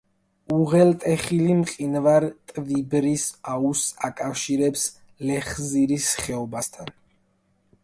[0.53, 4.89] უღელტეხილი მყინვარ ტვიბერის აუზს აკავშირებს
[5.29, 6.93] ლეხზირის ხეობასთან.